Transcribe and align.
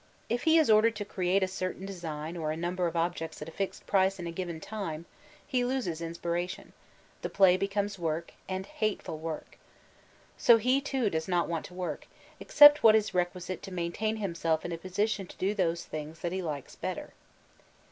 If 0.29 0.45
he 0.45 0.57
is 0.57 0.67
ordered 0.71 0.95
to 0.95 1.05
create 1.05 1.43
a 1.43 1.47
certain 1.47 1.85
design 1.85 2.35
or 2.35 2.51
a 2.51 2.57
number 2.57 2.87
of 2.87 2.95
objects 2.95 3.39
at 3.39 3.47
a 3.47 3.51
fixed 3.51 3.85
price 3.85 4.17
in 4.17 4.25
a 4.25 4.31
given 4.31 4.59
time, 4.59 5.05
he 5.45 5.63
loses 5.63 5.99
his 5.99 6.01
inspiration; 6.01 6.73
the 7.21 7.29
play 7.29 7.55
becomes 7.55 7.99
work, 7.99 8.33
and 8.49 8.65
hateful 8.65 9.19
work. 9.19 9.59
So 10.39 10.57
he, 10.57 10.81
too, 10.81 11.11
does 11.11 11.27
not 11.27 11.47
want 11.47 11.65
to 11.65 11.75
work, 11.75 12.07
except 12.39 12.81
what 12.81 12.95
is 12.95 13.13
requisite 13.13 13.61
to 13.61 13.71
maintain 13.71 14.15
himself 14.15 14.65
in 14.65 14.71
a 14.71 14.77
position 14.79 15.27
to 15.27 15.37
do 15.37 15.53
those 15.53 15.85
things 15.85 16.21
that 16.21 16.31
he 16.31 16.41
likes 16.41 16.75
better. 16.75 17.13